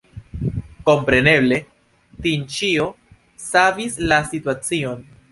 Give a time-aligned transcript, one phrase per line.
[0.89, 1.59] Kompreneble,
[2.27, 2.87] Tinĉjo
[3.43, 5.05] savis la situacion.